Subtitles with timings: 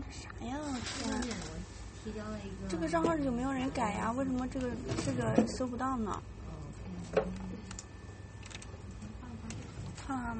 [0.00, 0.56] 这啥呀？
[2.04, 4.70] 提交了一个这个账号有没有人改呀为什么这个
[5.04, 6.20] 这个搜不到呢？
[10.04, 10.36] 看看